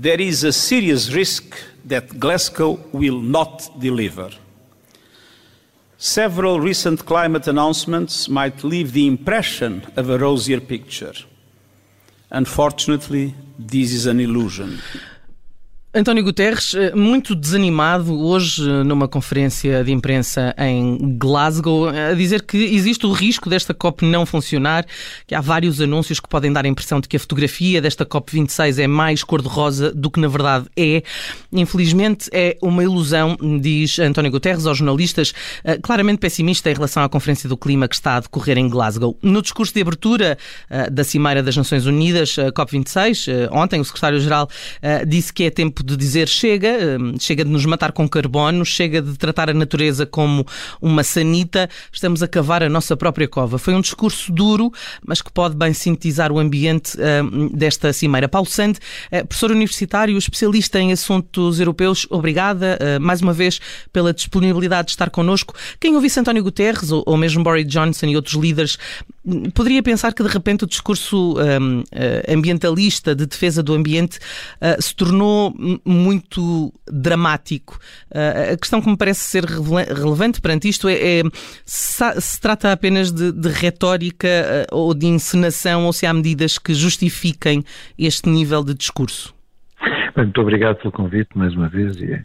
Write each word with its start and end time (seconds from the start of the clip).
there 0.00 0.20
is 0.20 0.44
a 0.44 0.52
serious 0.52 1.12
risk 1.12 1.54
that 1.84 2.18
Glasgow 2.18 2.80
will 2.90 3.20
not 3.20 3.68
deliver. 3.78 4.30
Several 5.98 6.58
recent 6.58 7.04
climate 7.04 7.46
announcements 7.46 8.26
might 8.26 8.64
leave 8.64 8.94
the 8.94 9.06
impression 9.06 9.86
of 9.96 10.08
a 10.08 10.16
rosier 10.16 10.58
picture. 10.58 11.12
Unfortunately, 12.30 13.34
this 13.58 13.92
is 13.92 14.06
an 14.06 14.20
illusion. 14.20 14.78
António 15.92 16.22
Guterres, 16.22 16.72
eh, 16.72 16.94
muito 16.94 17.34
desanimado 17.34 18.16
hoje 18.16 18.62
eh, 18.62 18.84
numa 18.84 19.08
conferência 19.08 19.82
de 19.82 19.90
imprensa 19.90 20.54
em 20.56 21.16
Glasgow, 21.18 21.90
eh, 21.90 22.12
a 22.12 22.14
dizer 22.14 22.42
que 22.42 22.58
existe 22.58 23.04
o 23.06 23.10
risco 23.10 23.50
desta 23.50 23.74
COP 23.74 24.04
não 24.04 24.24
funcionar, 24.24 24.86
que 25.26 25.34
há 25.34 25.40
vários 25.40 25.80
anúncios 25.80 26.20
que 26.20 26.28
podem 26.28 26.52
dar 26.52 26.64
a 26.64 26.68
impressão 26.68 27.00
de 27.00 27.08
que 27.08 27.16
a 27.16 27.18
fotografia 27.18 27.82
desta 27.82 28.06
COP26 28.06 28.78
é 28.78 28.86
mais 28.86 29.24
cor-de-rosa 29.24 29.92
do 29.92 30.08
que 30.12 30.20
na 30.20 30.28
verdade 30.28 30.66
é. 30.76 31.02
Infelizmente 31.52 32.30
é 32.32 32.56
uma 32.62 32.84
ilusão, 32.84 33.36
diz 33.60 33.98
António 33.98 34.30
Guterres 34.30 34.66
aos 34.66 34.78
jornalistas, 34.78 35.34
claramente 35.82 36.18
pessimista 36.18 36.70
em 36.70 36.74
relação 36.74 37.02
à 37.02 37.08
Conferência 37.08 37.48
do 37.48 37.56
Clima 37.56 37.88
que 37.88 37.96
está 37.96 38.14
a 38.14 38.20
decorrer 38.20 38.56
em 38.58 38.68
Glasgow. 38.68 39.18
No 39.20 39.42
discurso 39.42 39.74
de 39.74 39.80
abertura 39.80 40.38
da 40.92 41.02
Cimeira 41.02 41.42
das 41.42 41.56
Nações 41.56 41.86
Unidas, 41.86 42.36
COP26, 42.36 43.48
ontem 43.50 43.80
o 43.80 43.84
secretário-geral 43.84 44.48
disse 45.08 45.32
que 45.32 45.42
é 45.42 45.50
tempo 45.50 45.79
de 45.84 45.96
dizer 45.96 46.28
chega, 46.28 46.98
hum, 47.00 47.14
chega 47.18 47.44
de 47.44 47.50
nos 47.50 47.64
matar 47.64 47.92
com 47.92 48.08
carbono, 48.08 48.64
chega 48.64 49.00
de 49.00 49.16
tratar 49.16 49.50
a 49.50 49.54
natureza 49.54 50.06
como 50.06 50.46
uma 50.80 51.02
sanita, 51.02 51.68
estamos 51.92 52.22
a 52.22 52.28
cavar 52.28 52.62
a 52.62 52.68
nossa 52.68 52.96
própria 52.96 53.28
cova. 53.28 53.58
Foi 53.58 53.74
um 53.74 53.80
discurso 53.80 54.32
duro, 54.32 54.72
mas 55.04 55.22
que 55.22 55.32
pode 55.32 55.56
bem 55.56 55.72
sintetizar 55.72 56.32
o 56.32 56.38
ambiente 56.38 56.96
hum, 56.98 57.50
desta 57.52 57.92
cimeira. 57.92 58.28
Paulo 58.28 58.48
Sande, 58.48 58.78
eh, 59.10 59.24
professor 59.24 59.50
universitário, 59.50 60.16
especialista 60.16 60.80
em 60.80 60.92
assuntos 60.92 61.60
europeus, 61.60 62.06
obrigada 62.10 62.78
eh, 62.80 62.98
mais 62.98 63.20
uma 63.20 63.32
vez 63.32 63.60
pela 63.92 64.12
disponibilidade 64.12 64.86
de 64.86 64.92
estar 64.92 65.10
connosco. 65.10 65.54
Quem 65.78 65.94
ouvisse 65.94 66.20
António 66.20 66.42
Guterres 66.42 66.90
ou 66.90 67.16
mesmo 67.16 67.42
Boris 67.42 67.66
Johnson 67.66 68.06
e 68.06 68.16
outros 68.16 68.34
líderes 68.34 68.78
poderia 69.54 69.82
pensar 69.82 70.12
que 70.12 70.22
de 70.22 70.28
repente 70.28 70.64
o 70.64 70.66
discurso 70.66 71.36
um, 71.38 71.82
eh, 71.92 72.32
ambientalista 72.32 73.14
de 73.14 73.26
defesa 73.26 73.62
do 73.62 73.74
ambiente 73.74 74.18
uh, 74.18 74.80
se 74.80 74.94
tornou 74.94 75.54
muito 75.84 76.72
dramático. 76.90 77.78
Uh, 78.10 78.52
a 78.54 78.56
questão 78.56 78.80
que 78.80 78.88
me 78.88 78.96
parece 78.96 79.20
ser 79.20 79.44
relevante 79.44 80.40
perante 80.40 80.68
isto 80.68 80.88
é, 80.88 81.20
é 81.20 81.22
se, 81.64 82.40
trata 82.40 82.72
apenas 82.72 83.12
de, 83.12 83.32
de 83.32 83.48
retórica 83.48 84.28
uh, 84.70 84.76
ou 84.76 84.94
de 84.94 85.06
encenação 85.06 85.86
ou 85.86 85.92
se 85.92 86.06
há 86.06 86.12
medidas 86.12 86.58
que 86.58 86.74
justifiquem 86.74 87.64
este 87.98 88.28
nível 88.28 88.64
de 88.64 88.74
discurso. 88.74 89.34
Bem, 90.14 90.24
muito 90.24 90.40
obrigado 90.40 90.76
pelo 90.76 90.92
convite 90.92 91.30
mais 91.34 91.54
uma 91.54 91.68
vez 91.68 91.96
e 91.96 92.20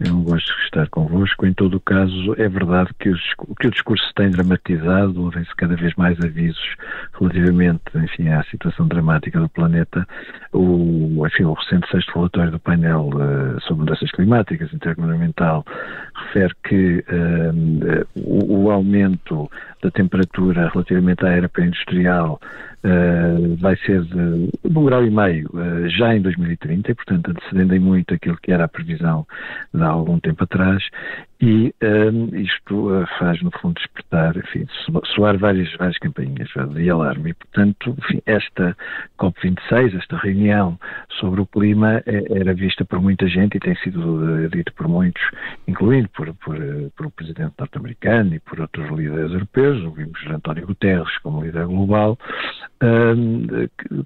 é 0.00 0.10
um 0.10 0.22
gosto 0.22 0.56
de 0.56 0.62
estar 0.64 0.88
convosco. 0.88 1.46
Em 1.46 1.52
todo 1.52 1.74
o 1.74 1.80
caso, 1.80 2.34
é 2.38 2.48
verdade 2.48 2.88
que, 2.98 3.10
os, 3.10 3.20
que 3.60 3.66
o 3.66 3.70
discurso 3.70 4.06
se 4.06 4.14
tem 4.14 4.30
dramatizado, 4.30 5.22
ouvem-se 5.22 5.54
cada 5.56 5.76
vez 5.76 5.94
mais 5.94 6.18
avisos 6.20 6.74
relativamente 7.18 7.82
enfim, 7.94 8.28
à 8.28 8.42
situação 8.44 8.88
dramática 8.88 9.38
do 9.38 9.48
planeta. 9.48 10.06
O, 10.52 11.26
enfim, 11.26 11.44
o 11.44 11.52
recente 11.52 11.88
sexto 11.90 12.14
relatório 12.14 12.50
do 12.50 12.58
painel 12.58 13.10
uh, 13.10 13.60
sobre 13.60 13.84
mudanças 13.84 14.10
climáticas 14.12 14.72
intergovernamental 14.72 15.64
refere 16.14 16.54
que 16.64 17.04
uh, 17.10 18.06
o, 18.16 18.64
o 18.64 18.70
aumento 18.70 19.50
da 19.82 19.90
temperatura 19.90 20.70
relativamente 20.72 21.24
à 21.26 21.28
era 21.28 21.48
pré-industrial 21.48 22.40
uh, 22.84 23.56
vai 23.56 23.76
ser 23.76 24.02
de, 24.02 24.50
de 24.64 24.78
um 24.78 24.84
grau 24.84 25.04
e 25.04 25.10
meio 25.10 25.50
já 25.98 26.14
em 26.14 26.22
2030, 26.22 26.90
e, 26.90 26.94
portanto 26.94 27.30
antecedendo 27.30 27.74
em 27.74 27.78
muito 27.78 28.14
aquilo 28.14 28.38
que 28.42 28.52
era 28.52 28.64
a 28.64 28.68
previsão 28.68 29.26
há 29.89 29.89
algum 29.90 30.18
tempo 30.18 30.44
atrás, 30.44 30.82
e 31.42 31.74
um, 31.82 32.36
isto 32.36 32.90
uh, 32.90 33.06
faz, 33.18 33.40
no 33.42 33.50
fundo, 33.50 33.74
despertar, 33.74 34.36
enfim, 34.36 34.66
soar 35.14 35.38
várias, 35.38 35.72
várias 35.76 35.96
campainhas 35.98 36.50
de 36.74 36.90
alarme. 36.90 37.30
E, 37.30 37.34
portanto, 37.34 37.96
enfim, 37.98 38.20
esta 38.26 38.76
COP26, 39.18 39.98
esta 39.98 40.18
reunião 40.18 40.78
sobre 41.18 41.40
o 41.40 41.46
clima, 41.46 42.02
é, 42.04 42.38
era 42.38 42.52
vista 42.52 42.84
por 42.84 43.00
muita 43.00 43.26
gente 43.26 43.56
e 43.56 43.60
tem 43.60 43.74
sido 43.76 44.16
uh, 44.16 44.48
dito 44.50 44.72
por 44.74 44.86
muitos, 44.86 45.22
incluindo 45.66 46.10
por, 46.10 46.32
por, 46.34 46.56
uh, 46.56 46.90
por 46.94 47.06
o 47.06 47.10
presidente 47.10 47.54
norte-americano 47.58 48.34
e 48.34 48.40
por 48.40 48.60
outros 48.60 48.90
líderes 48.90 49.32
europeus. 49.32 49.82
Ouvimos 49.82 50.20
António 50.26 50.66
Guterres 50.66 51.16
como 51.22 51.42
líder 51.42 51.66
global, 51.66 52.18
um, 52.82 53.46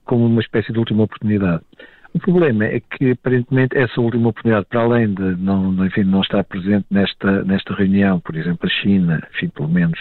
como 0.05 0.27
uma 0.27 0.41
espécie 0.41 0.73
de 0.73 0.78
última 0.78 1.03
oportunidade. 1.03 1.65
O 2.14 2.19
problema 2.20 2.64
é 2.64 2.78
que, 2.78 3.10
aparentemente, 3.10 3.76
essa 3.76 4.00
última 4.00 4.28
oportunidade, 4.28 4.66
para 4.66 4.82
além 4.82 5.12
de 5.12 5.34
não, 5.36 5.84
enfim, 5.84 6.04
não 6.04 6.20
estar 6.20 6.44
presente 6.44 6.86
nesta, 6.88 7.42
nesta 7.42 7.75
reunião, 7.75 8.20
por 8.20 8.36
exemplo, 8.36 8.66
a 8.66 8.69
China, 8.69 9.20
enfim, 9.34 9.48
pelo 9.48 9.69
menos 9.69 9.98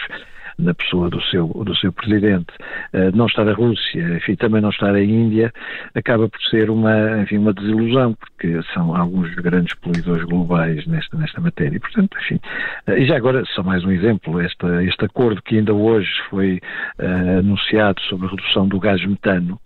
na 0.58 0.74
pessoa 0.74 1.10
do 1.10 1.20
seu, 1.22 1.46
do 1.48 1.74
seu 1.76 1.92
presidente, 1.92 2.52
uh, 2.92 3.14
não 3.14 3.26
estar 3.26 3.48
a 3.48 3.52
Rússia, 3.52 4.16
enfim, 4.16 4.34
também 4.36 4.60
não 4.60 4.70
estar 4.70 4.94
a 4.94 5.02
Índia, 5.02 5.52
acaba 5.94 6.28
por 6.28 6.40
ser 6.42 6.70
uma, 6.70 7.22
enfim, 7.22 7.38
uma 7.38 7.52
desilusão, 7.52 8.14
porque 8.14 8.60
são 8.72 8.94
alguns 8.96 9.34
grandes 9.36 9.74
poluidores 9.76 10.24
globais 10.24 10.86
nesta, 10.86 11.16
nesta 11.16 11.40
matéria. 11.40 11.78
Portanto, 11.80 12.16
enfim, 12.22 12.40
uh, 12.88 12.92
e 12.92 13.06
já 13.06 13.16
agora, 13.16 13.44
só 13.54 13.62
mais 13.62 13.84
um 13.84 13.90
exemplo, 13.90 14.40
este, 14.40 14.66
este 14.86 15.04
acordo 15.04 15.42
que 15.42 15.56
ainda 15.56 15.74
hoje 15.74 16.10
foi 16.30 16.60
uh, 16.98 17.38
anunciado 17.38 18.00
sobre 18.02 18.26
a 18.26 18.30
redução 18.30 18.68
do 18.68 18.78
gás 18.78 19.04
metano 19.04 19.60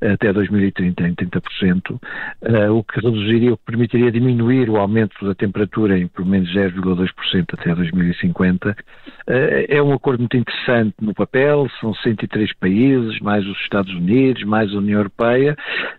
até 0.00 0.32
2030 0.32 1.02
em 1.02 1.14
30%, 1.14 1.98
o 2.70 2.84
que 2.84 3.00
reduziria, 3.00 3.52
o 3.52 3.56
que 3.56 3.64
permitiria 3.64 4.12
diminuir 4.12 4.68
o 4.68 4.76
aumento 4.76 5.24
da 5.24 5.34
temperatura 5.34 5.98
em 5.98 6.06
pelo 6.06 6.28
menos 6.28 6.52
0,2% 6.54 7.46
até 7.52 7.74
2050, 7.74 8.76
é 9.26 9.82
um 9.82 9.92
acordo 9.92 10.20
muito 10.20 10.33
muito 10.34 10.36
interessante 10.36 10.94
no 11.00 11.14
papel, 11.14 11.68
são 11.80 11.94
103 11.94 12.52
países, 12.54 13.20
mais 13.20 13.46
os 13.46 13.58
Estados 13.60 13.92
Unidos, 13.94 14.42
mais 14.44 14.72
a 14.72 14.78
União 14.78 14.98
Europeia, 14.98 15.56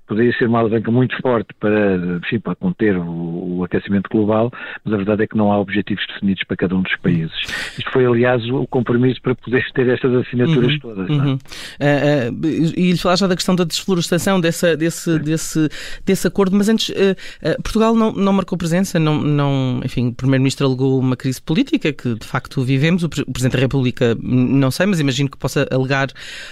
poderia 0.07 0.33
ser 0.37 0.47
uma 0.47 0.59
alavanca 0.59 0.91
muito 0.91 1.15
forte 1.21 1.53
para, 1.59 1.95
enfim, 2.23 2.39
para 2.39 2.55
conter 2.55 2.97
o, 2.97 3.57
o, 3.57 3.63
aquecimento 3.63 4.09
global, 4.09 4.51
mas 4.83 4.93
a 4.93 4.97
verdade 4.97 5.23
é 5.23 5.27
que 5.27 5.37
não 5.37 5.51
há 5.51 5.59
objetivos 5.59 6.05
definidos 6.07 6.43
para 6.43 6.57
cada 6.57 6.75
um 6.75 6.81
dos 6.81 6.95
países. 6.97 7.35
Isto 7.77 7.91
foi, 7.91 8.05
aliás, 8.05 8.43
o 8.49 8.67
compromisso 8.67 9.21
para 9.21 9.35
poder 9.35 9.65
ter 9.73 9.87
estas 9.89 10.13
assinaturas 10.13 10.73
uhum, 10.73 10.79
todas. 10.79 11.09
É? 11.09 11.13
Uhum. 11.13 11.33
Uh, 11.33 11.37
uh, 11.37 12.47
e 12.77 12.91
lhe 12.91 12.97
falar 12.97 13.15
já 13.15 13.27
da 13.27 13.35
questão 13.35 13.55
da 13.55 13.63
desflorestação 13.63 14.39
dessa, 14.39 14.75
desse, 14.75 15.17
desse, 15.19 15.69
desse 16.05 16.27
acordo, 16.27 16.55
mas 16.55 16.69
antes, 16.69 16.89
uh, 16.89 17.61
Portugal 17.63 17.95
não, 17.95 18.11
não 18.11 18.33
marcou 18.33 18.57
presença, 18.57 18.99
não, 18.99 19.21
não, 19.21 19.81
enfim, 19.83 20.09
o 20.09 20.13
Primeiro-Ministro 20.13 20.67
alegou 20.67 20.99
uma 20.99 21.15
crise 21.15 21.41
política 21.41 21.91
que 21.93 22.15
de 22.15 22.25
facto 22.25 22.61
vivemos, 22.63 23.03
o 23.03 23.09
Presidente 23.09 23.53
da 23.53 23.59
República 23.59 24.15
não 24.25 24.71
sei, 24.71 24.85
mas 24.85 24.99
imagino 24.99 25.29
que 25.29 25.37
possa 25.37 25.67
alegar 25.71 26.07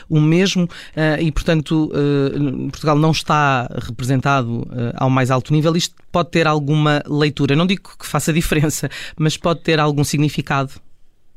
o 0.09 0.19
mesmo 0.19 0.69
e, 1.19 1.31
portanto, 1.31 1.91
Portugal 2.71 2.97
não 2.97 3.11
está 3.11 3.67
representado 3.81 4.61
uh, 4.61 4.93
ao 4.95 5.09
mais 5.09 5.31
alto 5.31 5.53
nível, 5.53 5.75
isto 5.75 5.95
pode 6.11 6.29
ter 6.29 6.47
alguma 6.47 7.01
leitura. 7.07 7.55
Não 7.55 7.65
digo 7.65 7.95
que 7.97 8.05
faça 8.05 8.31
diferença, 8.33 8.89
mas 9.17 9.37
pode 9.37 9.61
ter 9.61 9.79
algum 9.79 10.03
significado. 10.03 10.73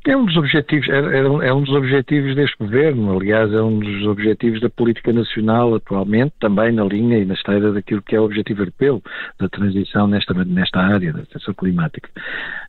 É 0.06 0.16
um 0.16 0.24
dos 0.24 0.36
objetivos, 0.36 0.88
é, 0.88 1.48
é, 1.48 1.52
um 1.52 1.62
dos 1.64 1.74
objetivos 1.74 2.36
deste 2.36 2.56
governo, 2.58 3.16
aliás, 3.16 3.52
é 3.52 3.60
um 3.60 3.80
dos 3.80 4.06
objetivos 4.06 4.60
da 4.60 4.70
política 4.70 5.12
nacional 5.12 5.74
atualmente, 5.74 6.32
também 6.38 6.70
na 6.70 6.84
linha 6.84 7.18
e 7.18 7.24
na 7.24 7.34
esteira 7.34 7.72
daquilo 7.72 8.00
que 8.02 8.14
é 8.14 8.20
o 8.20 8.24
objetivo 8.24 8.62
europeu 8.62 9.02
da 9.36 9.48
transição 9.48 10.06
nesta, 10.06 10.32
nesta 10.44 10.78
área 10.78 11.12
da 11.12 11.24
transição 11.24 11.54
climática. 11.54 12.08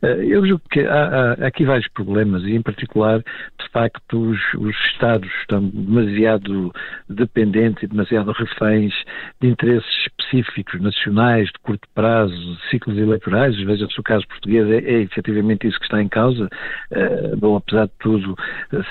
Eh, 0.02 0.24
eu 0.26 0.44
julgo 0.44 0.62
que 0.68 0.80
há, 0.80 1.36
há, 1.38 1.46
aqui 1.46 1.64
vários 1.64 1.86
problemas 1.88 2.42
e, 2.42 2.56
em 2.56 2.62
particular, 2.62 3.20
de 3.20 3.68
facto, 3.72 4.18
os, 4.18 4.40
os 4.54 4.76
Estados 4.92 5.30
estão 5.40 5.62
demasiado 5.62 6.72
dependentes 7.08 7.84
e 7.84 7.86
demasiado 7.86 8.32
reféns 8.32 8.92
de 9.40 9.46
interesses 9.46 9.88
específicos, 10.06 10.80
nacionais, 10.80 11.46
de 11.46 11.58
curto 11.62 11.88
prazo, 11.94 12.58
ciclos 12.68 12.98
eleitorais. 12.98 13.56
Veja-se 13.60 14.00
o 14.00 14.02
caso 14.02 14.26
português, 14.26 14.68
é, 14.68 14.78
é 14.78 15.02
efetivamente 15.02 15.68
isso 15.68 15.78
que 15.78 15.84
está 15.84 16.02
em 16.02 16.08
causa 16.08 16.48
eh, 16.90 17.27
bom, 17.36 17.56
apesar 17.56 17.86
de 17.86 17.92
tudo, 17.98 18.36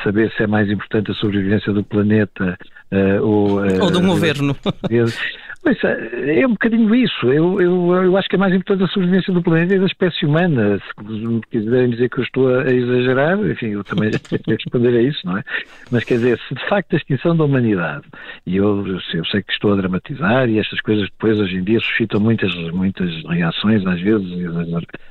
saber 0.03 0.31
se 0.31 0.43
é 0.43 0.47
mais 0.47 0.69
importante 0.69 1.11
a 1.11 1.15
sobrevivência 1.15 1.73
do 1.73 1.83
planeta 1.83 2.57
uh, 2.91 3.23
ou, 3.23 3.61
uh, 3.61 3.83
ou 3.83 3.91
do 3.91 4.01
governo. 4.01 4.55
Pois 5.67 5.83
é, 5.83 6.39
é 6.41 6.47
um 6.47 6.51
bocadinho 6.51 6.95
isso. 6.95 7.27
Eu, 7.27 7.59
eu, 7.59 7.93
eu 7.93 8.15
acho 8.15 8.29
que 8.29 8.35
é 8.35 8.39
mais 8.39 8.53
importante 8.53 8.83
a 8.83 8.87
sobrevivência 8.87 9.33
do 9.33 9.43
planeta 9.43 9.75
e 9.75 9.79
da 9.79 9.85
espécie 9.85 10.25
humana. 10.25 10.79
Se 10.79 11.03
me 11.03 11.41
quiserem 11.51 11.89
dizer 11.89 12.09
que 12.09 12.19
eu 12.19 12.23
estou 12.23 12.47
a 12.55 12.71
exagerar, 12.71 13.37
enfim, 13.39 13.71
eu 13.71 13.83
também 13.83 14.11
tenho 14.29 14.57
responder 14.57 14.97
a 14.97 15.01
isso, 15.01 15.19
não 15.25 15.37
é? 15.37 15.43
Mas 15.91 16.05
quer 16.05 16.15
dizer, 16.15 16.39
se 16.47 16.55
de 16.55 16.69
facto 16.69 16.93
a 16.93 16.95
extinção 16.95 17.35
da 17.35 17.43
humanidade, 17.43 18.05
e 18.45 18.55
eu, 18.55 18.87
eu 18.87 19.25
sei 19.25 19.41
que 19.43 19.51
estou 19.51 19.73
a 19.73 19.75
dramatizar, 19.75 20.47
e 20.47 20.57
estas 20.57 20.79
coisas 20.79 21.09
depois 21.09 21.37
hoje 21.37 21.57
em 21.57 21.63
dia 21.65 21.81
suscitam 21.81 22.21
muitas, 22.21 22.53
muitas 22.71 23.11
reações, 23.25 23.85
às 23.85 23.99
vezes 23.99 24.25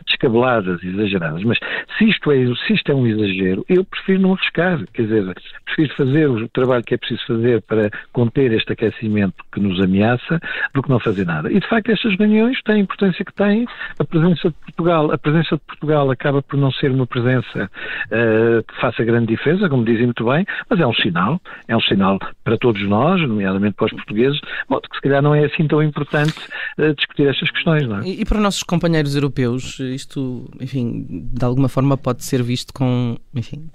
descabeladas, 0.07 0.83
exageradas, 0.83 1.43
mas 1.45 1.59
se 1.99 2.05
isto, 2.09 2.33
é, 2.33 2.47
se 2.67 2.73
isto 2.73 2.93
é 2.93 2.95
um 2.95 3.07
exagero, 3.07 3.63
eu 3.69 3.85
prefiro 3.85 4.23
não 4.23 4.33
arriscar. 4.33 4.83
Quer 4.95 5.03
dizer, 5.03 5.35
prefiro 5.67 5.95
fazer 5.97 6.27
o 6.31 6.49
trabalho 6.49 6.85
que 6.85 6.95
é 6.95 6.97
preciso 6.97 7.27
fazer 7.27 7.61
para 7.67 7.91
conter 8.13 8.53
este 8.53 8.73
aquecimento 8.73 9.45
que 9.53 9.61
nos 9.61 9.81
ameaça 9.81 10.41
do 10.75 10.83
que 10.83 10.89
não 10.89 11.01
fazer 11.01 11.27
nada. 11.27 11.51
E 11.51 11.61
de 11.61 11.69
facto 11.69 11.91
estas 11.91 12.17
reuniões 12.19 12.61
têm 12.63 12.77
a 12.77 12.79
importância 12.79 13.25
que 13.25 13.35
têm. 13.35 13.67
A 13.99 14.05
presença 14.05 14.49
de 14.49 14.55
Portugal, 14.55 15.13
a 15.13 15.19
presença 15.19 15.57
de 15.57 15.63
Portugal 15.63 16.11
acaba 16.11 16.43
por 16.43 16.57
não 16.57 16.71
ser 16.73 16.91
uma 16.91 17.07
presença 17.07 17.71
uh, 18.07 18.63
que 18.63 18.81
faça 18.81 19.05
grande 19.05 19.27
diferença, 19.27 19.69
como 19.69 19.85
dizem 19.85 20.07
muito 20.07 20.25
bem, 20.25 20.45
mas 20.69 20.81
é 20.81 20.87
um 20.87 20.95
sinal, 20.95 21.41
é 21.69 21.77
um 21.77 21.81
sinal 21.81 22.19
para 22.45 22.57
todos 22.59 22.83
nós, 22.89 23.21
nomeadamente 23.21 23.75
para 23.77 23.87
os 23.87 23.93
portugueses, 23.93 24.41
bom, 24.69 24.81
que 24.81 24.97
se 24.97 25.03
calhar 25.03 25.23
não 25.23 25.35
é 25.35 25.45
assim 25.45 25.67
tão 25.67 25.83
importante 25.83 26.39
uh, 26.79 26.95
discutir 26.95 27.29
estas 27.29 27.51
questões, 27.51 27.87
não 27.87 28.01
é? 28.01 28.07
E, 28.07 28.21
e 28.23 28.25
para 28.25 28.37
os 28.37 28.43
nossos 28.43 28.63
companheiros 28.63 29.15
europeus, 29.15 29.79
isto, 29.81 30.49
enfim, 30.61 31.07
de 31.33 31.45
alguma 31.45 31.69
forma 31.69 31.97
pode 31.97 32.25
ser 32.25 32.43
visto 32.43 32.73
com, 32.73 33.17
enfim, 33.35 33.71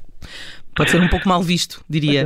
Pode 0.81 0.91
ser 0.91 1.01
um 1.01 1.07
pouco 1.07 1.29
mal 1.29 1.43
visto, 1.43 1.83
diria. 1.87 2.25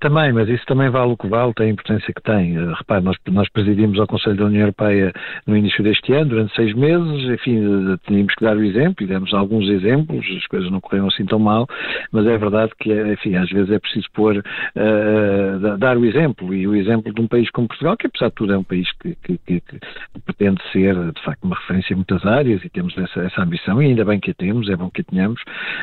Também, 0.00 0.32
mas 0.32 0.48
isso 0.48 0.64
também 0.66 0.88
vale 0.88 1.12
o 1.12 1.16
que 1.16 1.28
vale, 1.28 1.52
tem 1.52 1.66
a 1.66 1.70
importância 1.70 2.12
que 2.12 2.22
tem. 2.22 2.56
Eh, 2.56 2.74
repare, 2.78 3.04
nós, 3.04 3.16
nós 3.28 3.48
presidimos 3.50 4.00
ao 4.00 4.06
Conselho 4.06 4.36
da 4.36 4.46
União 4.46 4.62
Europeia 4.62 5.12
no 5.46 5.56
início 5.56 5.84
deste 5.84 6.12
ano, 6.14 6.30
durante 6.30 6.54
seis 6.56 6.74
meses, 6.74 7.30
enfim, 7.30 7.58
eh, 7.58 7.96
tínhamos 8.06 8.34
que 8.34 8.42
dar 8.42 8.56
o 8.56 8.64
exemplo, 8.64 9.04
e 9.04 9.06
demos 9.06 9.34
alguns 9.34 9.68
exemplos, 9.68 10.26
as 10.36 10.46
coisas 10.46 10.70
não 10.70 10.80
correram 10.80 11.08
assim 11.08 11.26
tão 11.26 11.38
mal, 11.38 11.68
mas 12.10 12.26
é 12.26 12.38
verdade 12.38 12.72
que, 12.80 12.90
enfim, 13.12 13.36
às 13.36 13.50
vezes 13.50 13.70
é 13.70 13.78
preciso 13.78 14.06
pôr, 14.14 14.38
uh, 14.38 15.78
dar 15.78 15.96
o 15.96 16.04
exemplo, 16.06 16.54
e 16.54 16.66
o 16.66 16.74
exemplo 16.74 17.12
de 17.12 17.20
um 17.20 17.28
país 17.28 17.50
como 17.50 17.68
Portugal, 17.68 17.96
que 17.96 18.06
apesar 18.06 18.28
de 18.28 18.34
tudo 18.34 18.54
é 18.54 18.58
um 18.58 18.64
país 18.64 18.90
que, 18.92 19.14
que, 19.22 19.38
que, 19.46 19.60
que 19.60 19.78
pretende 20.24 20.60
ser, 20.72 20.94
de 20.94 21.22
facto, 21.22 21.44
uma 21.44 21.56
referência 21.56 21.92
em 21.92 21.96
muitas 21.96 22.24
áreas, 22.24 22.64
e 22.64 22.68
temos 22.70 22.96
essa, 22.96 23.20
essa 23.20 23.42
ambição, 23.42 23.82
e 23.82 23.86
ainda 23.86 24.04
bem 24.04 24.18
que 24.18 24.30
a 24.30 24.34
temos, 24.34 24.68
é 24.68 24.76
bom 24.76 24.90
que 24.90 25.02
a 25.02 25.04
tenhamos. 25.04 25.40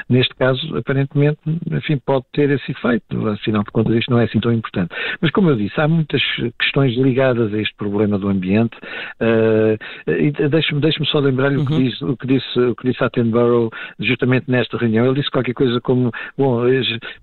Neste 0.09 0.33
caso, 0.35 0.75
aparentemente, 0.75 1.39
enfim, 1.71 1.97
pode 1.97 2.25
ter 2.33 2.49
esse 2.49 2.71
efeito. 2.71 3.27
Afinal 3.27 3.63
de 3.63 3.71
contas, 3.71 3.95
isto 3.95 4.11
não 4.11 4.19
é 4.19 4.25
assim 4.25 4.39
tão 4.39 4.53
importante. 4.53 4.93
Mas, 5.21 5.31
como 5.31 5.49
eu 5.49 5.55
disse, 5.55 5.79
há 5.79 5.87
muitas 5.87 6.21
questões 6.59 6.95
ligadas 6.95 7.53
a 7.53 7.57
este 7.57 7.75
problema 7.75 8.17
do 8.17 8.29
ambiente. 8.29 8.77
Uh, 9.19 9.77
e 10.11 10.31
deixe-me 10.49 10.81
deixe 10.81 11.03
só 11.05 11.19
lembrar-lhe 11.19 11.57
uhum. 11.57 11.63
o, 11.63 11.65
que 11.65 11.73
uhum. 11.73 11.83
disse, 11.83 12.05
o, 12.05 12.17
que 12.17 12.27
disse, 12.27 12.59
o 12.59 12.75
que 12.75 12.89
disse 12.89 13.03
Attenborough 13.03 13.69
justamente 13.99 14.49
nesta 14.49 14.77
reunião. 14.77 15.05
Ele 15.05 15.15
disse 15.15 15.31
qualquer 15.31 15.53
coisa 15.53 15.79
como: 15.81 16.11
bom, 16.37 16.61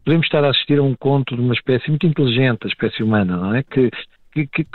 podemos 0.05 0.27
estar 0.27 0.45
a 0.45 0.51
assistir 0.51 0.79
a 0.79 0.83
um 0.83 0.95
conto 0.95 1.35
de 1.35 1.43
uma 1.43 1.55
espécie 1.55 1.89
muito 1.91 2.07
inteligente, 2.07 2.65
a 2.65 2.69
espécie 2.69 3.03
humana, 3.03 3.37
não 3.37 3.55
é? 3.55 3.63
Que, 3.63 3.91
que, 4.33 4.47
que, 4.47 4.67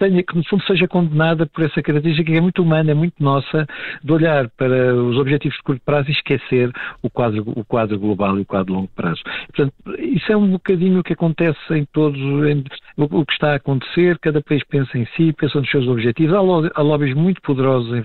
tenha, 0.00 0.22
que 0.22 0.34
no 0.34 0.42
fundo 0.44 0.64
seja 0.64 0.88
condenada 0.88 1.46
por 1.46 1.62
essa 1.62 1.82
característica 1.82 2.32
que 2.32 2.38
é 2.38 2.40
muito 2.40 2.62
humana, 2.62 2.90
é 2.90 2.94
muito 2.94 3.14
nossa, 3.20 3.66
de 4.02 4.12
olhar 4.12 4.48
para 4.56 4.94
os 4.94 5.16
objetivos 5.18 5.56
de 5.58 5.62
curto 5.62 5.82
prazo 5.84 6.08
e 6.08 6.12
esquecer 6.12 6.72
o 7.02 7.10
quadro, 7.10 7.44
o 7.46 7.64
quadro 7.64 7.98
global 7.98 8.38
e 8.38 8.42
o 8.42 8.46
quadro 8.46 8.66
de 8.66 8.72
longo 8.72 8.90
prazo. 8.96 9.20
Portanto, 9.54 9.74
isso 9.98 10.32
é 10.32 10.36
um 10.36 10.50
bocadinho 10.52 11.00
o 11.00 11.04
que 11.04 11.12
acontece 11.12 11.58
em 11.70 11.84
todos, 11.92 12.18
em, 12.18 12.64
o, 12.96 13.20
o, 13.20 13.26
que 13.26 13.32
está 13.32 13.52
a 13.52 13.56
acontecer, 13.56 14.18
cada 14.18 14.40
país 14.40 14.62
pensa 14.64 14.98
em 14.98 15.06
si, 15.16 15.32
pensa 15.34 15.60
nos 15.60 15.70
seus 15.70 15.86
objetivos, 15.86 16.34
há, 16.34 16.40
lo, 16.40 16.70
há 16.74 16.82
lobbies 16.82 17.14
muito 17.14 17.42
poderosos 17.42 17.92
em, 17.92 18.02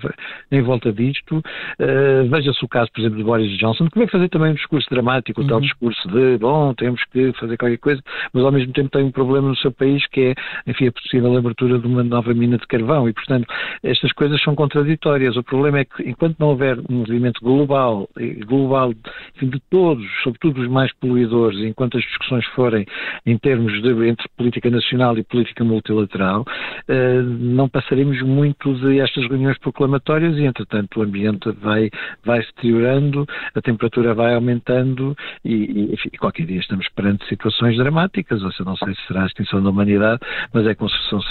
em 0.57 0.61
volta 0.61 0.91
disto, 0.91 1.37
uh, 1.37 2.29
veja-se 2.29 2.63
o 2.63 2.67
caso, 2.67 2.91
por 2.93 2.99
exemplo, 2.99 3.17
de 3.17 3.23
Boris 3.23 3.57
Johnson, 3.57 3.87
que 3.87 3.97
vai 3.97 4.07
fazer 4.07 4.27
também 4.29 4.51
um 4.51 4.55
discurso 4.55 4.89
dramático, 4.89 5.39
uhum. 5.39 5.45
o 5.45 5.49
tal 5.49 5.57
uhum. 5.57 5.63
discurso 5.63 6.07
de, 6.09 6.37
bom, 6.37 6.73
temos 6.73 7.01
que 7.05 7.31
fazer 7.33 7.57
qualquer 7.57 7.77
coisa, 7.77 8.01
mas 8.33 8.43
ao 8.43 8.51
mesmo 8.51 8.73
tempo 8.73 8.89
tem 8.89 9.03
um 9.03 9.11
problema 9.11 9.47
no 9.47 9.55
seu 9.57 9.71
país 9.71 10.05
que 10.07 10.21
é, 10.21 10.35
enfim, 10.67 10.87
a 10.87 10.91
possível 10.91 11.37
abertura 11.37 11.79
de 11.85 11.93
uma 11.93 12.03
nova 12.03 12.33
mina 12.33 12.57
de 12.57 12.65
carvão 12.67 13.07
e, 13.07 13.13
portanto, 13.13 13.47
estas 13.83 14.11
coisas 14.13 14.41
são 14.41 14.55
contraditórias. 14.55 15.37
O 15.37 15.43
problema 15.43 15.79
é 15.79 15.85
que, 15.85 16.03
enquanto 16.03 16.37
não 16.39 16.49
houver 16.49 16.79
um 16.89 16.99
movimento 16.99 17.39
global, 17.41 18.09
global 18.47 18.93
enfim, 19.35 19.49
de 19.49 19.59
todos, 19.69 20.05
sobretudo 20.23 20.61
os 20.61 20.67
mais 20.67 20.91
poluidores, 20.93 21.59
enquanto 21.59 21.97
as 21.97 22.03
discussões 22.03 22.45
forem 22.47 22.85
em 23.25 23.37
termos 23.37 23.81
de 23.81 24.07
entre 24.07 24.27
política 24.37 24.69
nacional 24.69 25.17
e 25.17 25.23
política 25.23 25.63
multilateral, 25.63 26.45
eh, 26.87 27.21
não 27.21 27.69
passaremos 27.69 28.21
muito 28.21 28.73
de 28.75 28.99
estas 28.99 29.27
reuniões 29.27 29.57
proclamatórias 29.59 30.37
e, 30.37 30.43
entretanto, 30.43 30.99
o 30.99 31.03
ambiente 31.03 31.51
vai, 31.51 31.89
vai 32.23 32.41
se 32.41 32.47
deteriorando, 32.55 33.25
a 33.53 33.61
temperatura 33.61 34.13
vai 34.13 34.33
aumentando 34.33 35.15
e, 35.43 35.93
enfim, 35.93 36.09
qualquer 36.19 36.45
dia 36.45 36.59
estamos 36.59 36.87
perante 36.89 37.27
situações 37.27 37.77
dramáticas, 37.77 38.41
ou 38.43 38.51
seja, 38.51 38.63
não 38.63 38.75
sei 38.77 38.93
se 38.95 39.01
será 39.07 39.23
a 39.23 39.27
extinção 39.27 39.61
da 39.61 39.69
humanidade, 39.69 40.19
mas 40.53 40.65
é, 40.65 40.75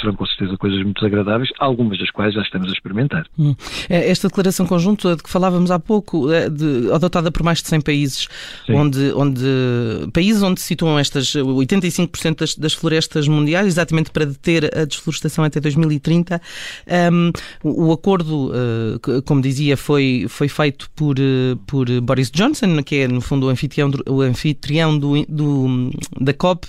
serão 0.01 0.15
com 0.15 0.27
certeza 0.27 0.44
coisas 0.59 0.83
muito 0.83 1.01
desagradáveis, 1.01 1.51
algumas 1.59 1.99
das 1.99 2.11
quais 2.11 2.35
já 2.35 2.43
estamos 2.43 2.69
a 2.69 2.73
experimentar. 2.73 3.27
Hum. 3.39 3.55
É, 3.89 4.11
esta 4.11 4.29
declaração 4.29 4.67
conjunta 4.67 5.17
de 5.17 5.23
que 5.23 5.31
falávamos 5.31 5.71
há 5.71 5.79
pouco, 5.79 6.31
é 6.33 6.49
de, 6.49 6.91
adotada 6.93 7.31
por 7.31 7.43
mais 7.43 7.63
de 7.63 7.69
100 7.69 7.81
países, 7.81 8.29
onde, 8.69 9.13
onde 9.15 9.45
países 10.13 10.43
onde 10.43 10.61
se 10.61 10.67
situam 10.67 10.99
estas 10.99 11.35
85% 11.35 12.39
das, 12.39 12.55
das, 12.55 12.75
florestas 12.75 13.29
mundiais, 13.29 13.67
exatamente 13.67 14.11
para 14.11 14.27
deter 14.27 14.71
a 14.77 14.85
desflorestação 14.85 15.45
até 15.45 15.61
2030. 15.61 16.41
Um, 17.13 17.31
o 17.63 17.93
acordo, 17.93 18.51
uh, 18.51 19.23
como 19.23 19.41
dizia, 19.41 19.77
foi, 19.77 20.27
foi 20.29 20.49
feito 20.49 20.91
por, 20.95 21.17
uh, 21.19 21.57
por 21.67 21.89
Boris 22.01 22.31
Johnson, 22.31 22.83
que 22.83 22.97
é 22.97 23.09
no 23.09 23.21
fundo 23.21 23.47
o 23.47 23.49
anfitrião, 23.49 23.91
o 24.09 24.21
anfitrião 24.21 24.99
do, 24.99 25.25
do 25.27 25.91
da 26.21 26.33
COP, 26.33 26.67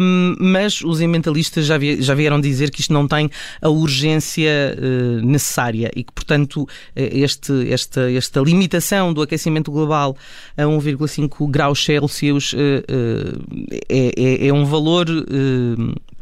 um, 0.00 0.36
mas 0.38 0.82
os 0.82 1.00
ambientalistas 1.00 1.66
já, 1.66 1.78
vi, 1.78 2.02
já 2.02 2.14
vieram 2.14 2.40
dizer 2.40 2.70
que 2.70 2.80
isto 2.82 2.92
não 2.92 3.08
tem 3.08 3.30
a 3.60 3.68
urgência 3.68 4.76
uh, 4.76 5.24
necessária 5.24 5.90
e 5.94 6.04
que, 6.04 6.12
portanto, 6.12 6.68
eh, 6.94 7.10
este, 7.12 7.72
esta, 7.72 8.10
esta 8.12 8.40
limitação 8.40 9.12
do 9.12 9.22
aquecimento 9.22 9.70
global 9.70 10.16
a 10.56 10.62
1,5 10.62 11.50
graus 11.50 11.84
Celsius 11.84 12.52
uh, 12.52 12.56
uh, 12.56 13.42
é, 13.88 14.12
é, 14.16 14.46
é, 14.48 14.52
um 14.52 14.64
valor 14.64 15.06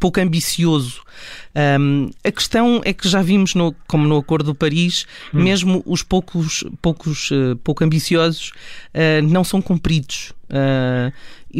pouco 0.00 0.18
ambicioso. 0.18 1.02
Um, 1.78 2.10
a 2.24 2.32
questão 2.32 2.80
é 2.84 2.92
que 2.92 3.06
já 3.06 3.20
vimos, 3.20 3.54
no, 3.54 3.74
como 3.86 4.08
no 4.08 4.16
Acordo 4.16 4.52
de 4.52 4.58
Paris, 4.58 5.06
hum. 5.32 5.42
mesmo 5.42 5.82
os 5.86 6.02
poucos, 6.02 6.64
poucos 6.80 7.30
uh, 7.30 7.56
pouco 7.62 7.84
ambiciosos 7.84 8.50
uh, 8.94 9.22
não 9.28 9.44
são 9.44 9.60
cumpridos. 9.60 10.32
Uh, 10.50 11.12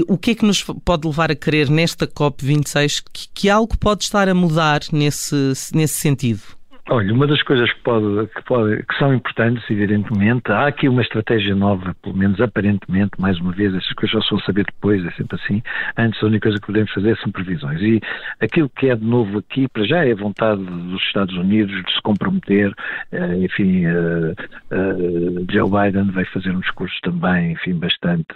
o 0.09 0.17
que 0.17 0.33
é 0.33 0.35
que 0.35 0.45
nos 0.45 0.65
pode 0.85 1.07
levar 1.07 1.31
a 1.31 1.37
crer 1.37 1.69
nesta 1.69 2.07
COP26 2.07 3.03
que, 3.13 3.29
que 3.33 3.51
algo 3.51 3.77
pode 3.77 4.05
estar 4.05 4.29
a 4.29 4.35
mudar 4.35 4.81
nesse, 4.91 5.53
nesse 5.75 5.95
sentido? 5.95 6.43
Olha, 6.88 7.12
uma 7.12 7.27
das 7.27 7.43
coisas 7.43 7.73
que, 7.73 7.81
pode, 7.82 8.27
que, 8.29 8.43
pode, 8.44 8.82
que 8.82 8.99
são 8.99 9.15
importantes, 9.15 9.62
evidentemente, 9.71 10.50
há 10.50 10.67
aqui 10.67 10.88
uma 10.88 11.03
estratégia 11.03 11.55
nova, 11.55 11.94
pelo 12.03 12.17
menos 12.17 12.41
aparentemente, 12.41 13.13
mais 13.19 13.39
uma 13.39 13.53
vez, 13.53 13.75
essas 13.75 13.93
coisas 13.93 14.10
só 14.10 14.20
se 14.22 14.31
vão 14.31 14.41
saber 14.41 14.65
depois, 14.65 15.05
é 15.05 15.10
sempre 15.13 15.39
assim. 15.41 15.63
Antes, 15.96 16.22
a 16.22 16.27
única 16.27 16.49
coisa 16.49 16.58
que 16.58 16.67
podemos 16.67 16.93
fazer 16.93 17.17
são 17.19 17.31
previsões. 17.31 17.81
E 17.81 18.01
aquilo 18.41 18.69
que 18.70 18.89
é 18.89 18.96
de 18.96 19.05
novo 19.05 19.39
aqui, 19.39 19.69
para 19.69 19.84
já, 19.84 20.05
é 20.05 20.13
a 20.13 20.17
vontade 20.17 20.63
dos 20.63 21.03
Estados 21.03 21.37
Unidos 21.37 21.75
de 21.84 21.93
se 21.93 22.03
comprometer. 22.03 22.75
Eh, 23.13 23.37
enfim, 23.37 23.87
uh, 23.87 24.32
uh, 24.72 25.46
Joe 25.51 25.70
Biden 25.70 26.10
vai 26.10 26.25
fazer 26.27 26.51
um 26.51 26.60
discurso 26.60 26.96
também, 27.03 27.53
enfim, 27.53 27.75
bastante, 27.75 28.34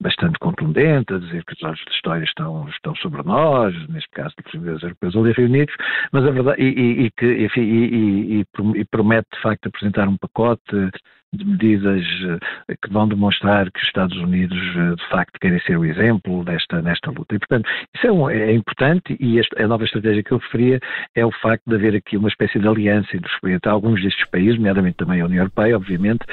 bastante 0.00 0.38
contundente, 0.40 1.14
a 1.14 1.18
dizer 1.18 1.44
que 1.44 1.54
os 1.54 1.62
olhos 1.62 1.80
de 1.86 1.92
história 1.92 2.24
estão, 2.24 2.68
estão 2.68 2.94
sobre 2.96 3.22
nós, 3.22 3.74
neste 3.88 4.10
caso, 4.10 4.34
dos 4.54 4.82
europeus 4.82 5.16
ali 5.16 5.32
reunidos, 5.32 5.74
mas 6.12 6.24
a 6.24 6.30
verdade, 6.30 6.62
e, 6.62 6.66
e, 6.66 7.06
e 7.06 7.10
que, 7.12 7.44
enfim, 7.44 7.67
e, 7.68 8.46
e, 8.76 8.84
promete 8.84 9.28
de 9.34 9.42
facto 9.42 9.66
apresentar 9.66 10.08
um 10.08 10.16
pacote 10.16 10.90
de 11.32 11.44
medidas 11.44 12.04
eh, 12.68 12.76
que 12.82 12.90
vão 12.90 13.06
demonstrar 13.06 13.70
que 13.70 13.80
os 13.80 13.86
Estados 13.86 14.16
Unidos 14.16 14.58
eh, 14.76 14.94
de 14.94 15.08
facto 15.10 15.38
querem 15.38 15.60
ser 15.60 15.76
o 15.76 15.84
exemplo 15.84 16.42
desta, 16.42 16.80
nesta 16.80 17.10
luta. 17.10 17.34
E, 17.34 17.38
portanto, 17.38 17.68
isso 17.94 18.06
é, 18.06 18.12
um, 18.12 18.30
é 18.30 18.52
importante 18.52 19.16
e 19.20 19.38
esta, 19.38 19.62
a 19.62 19.68
nova 19.68 19.84
estratégia 19.84 20.22
que 20.22 20.32
eu 20.32 20.38
referia 20.38 20.80
é 21.14 21.26
o 21.26 21.30
facto 21.30 21.64
de 21.66 21.74
haver 21.74 21.96
aqui 21.96 22.16
uma 22.16 22.28
espécie 22.28 22.58
de 22.58 22.66
aliança 22.66 23.08
entre 23.14 23.68
alguns 23.70 24.02
destes 24.02 24.26
países, 24.30 24.56
nomeadamente 24.56 24.96
também 24.96 25.20
a 25.20 25.26
União 25.26 25.42
Europeia, 25.42 25.76
obviamente, 25.76 26.24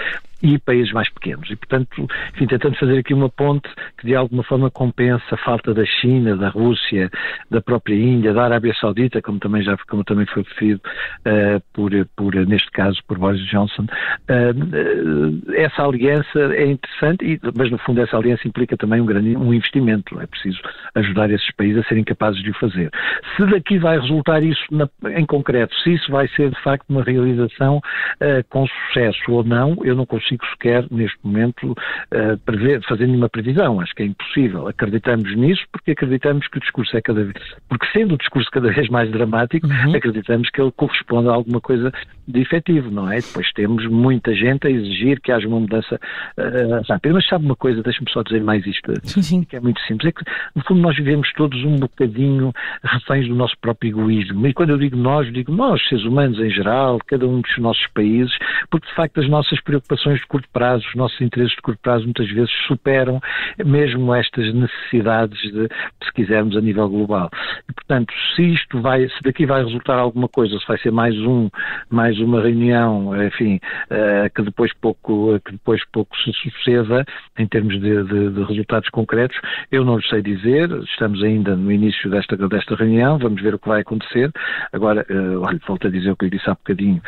e 0.41 0.59
países 0.59 0.91
mais 0.91 1.09
pequenos. 1.09 1.49
E, 1.49 1.55
portanto, 1.55 2.07
enfim, 2.33 2.45
tentando 2.47 2.77
fazer 2.77 2.99
aqui 2.99 3.13
uma 3.13 3.29
ponte 3.29 3.69
que 3.97 4.07
de 4.07 4.15
alguma 4.15 4.43
forma 4.43 4.69
compensa 4.69 5.23
a 5.31 5.37
falta 5.37 5.73
da 5.73 5.85
China, 5.85 6.35
da 6.35 6.49
Rússia, 6.49 7.09
da 7.49 7.61
própria 7.61 7.95
Índia, 7.95 8.33
da 8.33 8.43
Arábia 8.43 8.73
Saudita, 8.79 9.21
como 9.21 9.39
também 9.39 9.63
já 9.63 9.75
como 9.87 10.03
também 10.03 10.25
foi 10.25 10.43
referido 10.43 10.81
uh, 11.25 11.61
por, 11.73 11.91
por, 12.15 12.35
neste 12.45 12.69
caso, 12.71 12.99
por 13.07 13.17
Boris 13.17 13.43
Johnson. 13.45 13.83
Uh, 13.83 15.53
essa 15.53 15.83
aliança 15.83 16.39
é 16.53 16.65
interessante, 16.65 17.25
e, 17.25 17.39
mas 17.55 17.71
no 17.71 17.77
fundo 17.79 18.01
essa 18.01 18.17
aliança 18.17 18.47
implica 18.47 18.77
também 18.77 19.01
um 19.01 19.05
grande 19.05 19.35
um 19.35 19.53
investimento. 19.53 20.19
É 20.19 20.27
preciso 20.27 20.59
ajudar 20.95 21.29
esses 21.31 21.49
países 21.55 21.83
a 21.83 21.87
serem 21.87 22.03
capazes 22.03 22.41
de 22.43 22.51
o 22.51 22.53
fazer. 22.55 22.91
Se 23.35 23.45
daqui 23.47 23.77
vai 23.77 23.99
resultar 23.99 24.43
isso 24.43 24.63
na, 24.71 24.87
em 25.17 25.25
concreto, 25.25 25.73
se 25.81 25.93
isso 25.93 26.11
vai 26.11 26.27
ser 26.29 26.49
de 26.49 26.61
facto 26.61 26.85
uma 26.89 27.03
realização 27.03 27.77
uh, 27.77 28.43
com 28.49 28.67
sucesso 28.67 29.31
ou 29.31 29.43
não, 29.43 29.77
eu 29.83 29.95
não 29.95 30.05
consigo 30.05 30.24
consigo 30.25 30.45
sequer, 30.47 30.85
neste 30.91 31.17
momento, 31.23 31.71
uh, 31.71 32.37
prever, 32.45 32.81
fazer 32.83 33.07
nenhuma 33.07 33.29
previsão. 33.29 33.79
Acho 33.79 33.93
que 33.93 34.03
é 34.03 34.05
impossível. 34.07 34.67
Acreditamos 34.67 35.35
nisso 35.35 35.63
porque 35.71 35.91
acreditamos 35.91 36.47
que 36.47 36.57
o 36.57 36.61
discurso 36.61 36.97
é 36.97 37.01
cada 37.01 37.23
vez. 37.23 37.55
Porque 37.69 37.85
sendo 37.93 38.15
o 38.15 38.17
discurso 38.17 38.49
cada 38.51 38.71
vez 38.71 38.89
mais 38.89 39.09
dramático, 39.11 39.67
uhum. 39.67 39.95
acreditamos 39.95 40.49
que 40.49 40.61
ele 40.61 40.71
corresponde 40.71 41.29
a 41.29 41.33
alguma 41.33 41.61
coisa 41.61 41.91
de 42.27 42.41
efetivo, 42.41 42.89
não 42.89 43.11
é? 43.11 43.19
Depois 43.19 43.51
temos 43.53 43.85
muita 43.87 44.33
gente 44.33 44.67
a 44.67 44.69
exigir 44.69 45.21
que 45.21 45.31
haja 45.31 45.47
uma 45.47 45.59
mudança 45.59 45.99
uh, 46.37 46.91
rápida. 46.91 47.13
Mas 47.13 47.27
sabe 47.27 47.45
uma 47.45 47.55
coisa, 47.55 47.83
deixa-me 47.83 48.09
só 48.11 48.23
dizer 48.23 48.43
mais 48.43 48.65
isto, 48.65 48.91
sim, 49.03 49.21
sim. 49.21 49.43
que 49.43 49.55
é 49.55 49.59
muito 49.59 49.79
simples. 49.81 50.09
É 50.09 50.11
que, 50.11 50.23
no 50.55 50.63
fundo, 50.63 50.81
nós 50.81 50.95
vivemos 50.95 51.31
todos 51.33 51.63
um 51.63 51.75
bocadinho 51.77 52.51
reféns 52.83 53.27
do 53.27 53.35
nosso 53.35 53.55
próprio 53.61 53.89
egoísmo. 53.89 54.47
E 54.47 54.53
quando 54.53 54.71
eu 54.71 54.77
digo 54.77 54.95
nós, 54.95 55.31
digo 55.31 55.51
nós, 55.51 55.81
seres 55.87 56.05
humanos 56.05 56.39
em 56.39 56.49
geral, 56.49 56.99
cada 57.05 57.27
um 57.27 57.41
dos 57.41 57.57
nossos 57.57 57.85
países, 57.87 58.35
porque 58.69 58.87
de 58.87 58.95
facto 58.95 59.19
as 59.19 59.29
nossas 59.29 59.59
preocupações 59.61 60.14
de 60.19 60.27
curto 60.27 60.47
prazo, 60.51 60.85
os 60.87 60.95
nossos 60.95 61.19
interesses 61.21 61.55
de 61.55 61.61
curto 61.61 61.79
prazo 61.81 62.05
muitas 62.05 62.29
vezes 62.29 62.51
superam 62.67 63.19
mesmo 63.65 64.13
estas 64.13 64.53
necessidades 64.53 65.39
de, 65.51 65.67
se 66.03 66.13
quisermos, 66.13 66.55
a 66.57 66.61
nível 66.61 66.89
global. 66.89 67.29
E, 67.69 67.73
portanto, 67.73 68.13
se 68.35 68.43
isto 68.53 68.81
vai, 68.81 69.07
se 69.07 69.21
daqui 69.23 69.45
vai 69.45 69.63
resultar 69.63 69.97
alguma 69.97 70.27
coisa, 70.27 70.57
se 70.59 70.67
vai 70.67 70.77
ser 70.77 70.91
mais 70.91 71.15
um, 71.19 71.49
mais 71.89 72.19
uma 72.19 72.41
reunião, 72.41 73.11
enfim, 73.25 73.59
uh, 73.89 74.29
que 74.33 74.41
depois 74.41 74.73
pouco, 74.75 75.39
que 75.43 75.51
depois 75.51 75.81
pouco 75.91 76.15
se 76.17 76.31
suceda 76.33 77.05
em 77.37 77.47
termos 77.47 77.79
de, 77.79 78.03
de, 78.03 78.29
de 78.31 78.43
resultados 78.43 78.89
concretos, 78.89 79.37
eu 79.71 79.83
não 79.83 80.01
sei 80.01 80.21
dizer, 80.21 80.69
estamos 80.83 81.23
ainda 81.23 81.55
no 81.55 81.71
início 81.71 82.09
desta, 82.09 82.35
desta 82.47 82.75
reunião, 82.75 83.17
vamos 83.17 83.41
ver 83.41 83.55
o 83.55 83.59
que 83.59 83.67
vai 83.67 83.81
acontecer. 83.81 84.31
Agora, 84.71 85.05
uh, 85.09 85.59
volto 85.67 85.87
a 85.87 85.89
dizer 85.89 86.11
o 86.11 86.15
que 86.15 86.25
eu 86.25 86.29
disse 86.29 86.49
há 86.49 86.53
bocadinho, 86.53 87.01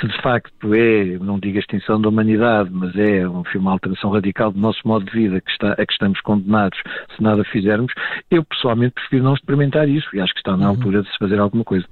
se 0.00 0.08
de 0.08 0.22
facto 0.22 0.74
é, 0.74 1.18
não 1.18 1.38
digo 1.38 1.58
extinção 1.58 2.00
da 2.00 2.08
humanidade, 2.08 2.51
mas 2.70 2.94
é 2.96 3.26
um, 3.28 3.42
uma 3.56 3.72
alteração 3.72 4.10
radical 4.10 4.52
do 4.52 4.58
nosso 4.58 4.80
modo 4.84 5.04
de 5.06 5.12
vida 5.12 5.40
que 5.40 5.50
está, 5.50 5.72
a 5.72 5.86
que 5.86 5.92
estamos 5.92 6.20
condenados 6.20 6.78
se 7.16 7.22
nada 7.22 7.44
fizermos, 7.44 7.92
eu 8.30 8.44
pessoalmente 8.44 8.94
prefiro 8.94 9.24
não 9.24 9.34
experimentar 9.34 9.88
isso 9.88 10.08
e 10.14 10.20
acho 10.20 10.32
que 10.32 10.40
está 10.40 10.56
na 10.56 10.64
uhum. 10.64 10.70
altura 10.70 11.02
de 11.02 11.10
se 11.10 11.18
fazer 11.18 11.38
alguma 11.38 11.64
coisa. 11.64 11.86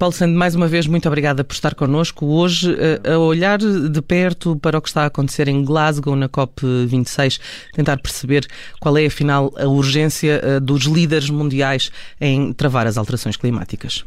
Paulo 0.00 0.14
Sando, 0.14 0.34
mais 0.34 0.54
uma 0.54 0.66
vez, 0.66 0.86
muito 0.86 1.06
obrigada 1.06 1.44
por 1.44 1.52
estar 1.52 1.74
connosco 1.74 2.24
hoje, 2.24 2.74
eh, 2.78 3.12
a 3.12 3.18
olhar 3.18 3.58
de 3.58 4.00
perto 4.00 4.56
para 4.56 4.78
o 4.78 4.80
que 4.80 4.88
está 4.88 5.02
a 5.02 5.06
acontecer 5.06 5.46
em 5.46 5.62
Glasgow, 5.62 6.16
na 6.16 6.26
COP26, 6.26 7.38
tentar 7.74 7.98
perceber 7.98 8.46
qual 8.80 8.96
é, 8.96 9.04
afinal, 9.04 9.52
a 9.58 9.66
urgência 9.66 10.40
eh, 10.42 10.58
dos 10.58 10.84
líderes 10.84 11.28
mundiais 11.28 11.92
em 12.18 12.50
travar 12.54 12.86
as 12.86 12.96
alterações 12.96 13.36
climáticas. 13.36 14.06